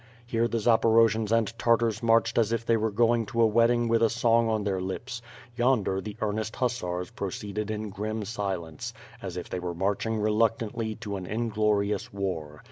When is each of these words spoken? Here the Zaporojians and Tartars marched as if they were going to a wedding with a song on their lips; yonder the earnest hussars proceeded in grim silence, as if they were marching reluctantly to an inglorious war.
Here 0.25 0.47
the 0.47 0.57
Zaporojians 0.57 1.31
and 1.31 1.53
Tartars 1.59 2.01
marched 2.01 2.39
as 2.39 2.51
if 2.51 2.65
they 2.65 2.75
were 2.75 2.89
going 2.89 3.27
to 3.27 3.41
a 3.43 3.45
wedding 3.45 3.87
with 3.87 4.01
a 4.01 4.09
song 4.09 4.49
on 4.49 4.63
their 4.63 4.81
lips; 4.81 5.21
yonder 5.55 6.01
the 6.01 6.17
earnest 6.21 6.55
hussars 6.55 7.11
proceeded 7.11 7.69
in 7.69 7.91
grim 7.91 8.25
silence, 8.25 8.95
as 9.21 9.37
if 9.37 9.47
they 9.47 9.59
were 9.59 9.75
marching 9.75 10.17
reluctantly 10.19 10.95
to 10.95 11.17
an 11.17 11.27
inglorious 11.27 12.11
war. 12.11 12.59